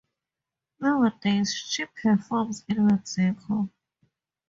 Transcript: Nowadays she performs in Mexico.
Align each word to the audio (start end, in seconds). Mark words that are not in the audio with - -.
Nowadays 0.79 1.53
she 1.53 1.85
performs 1.85 2.65
in 2.67 2.87
Mexico. 2.87 3.69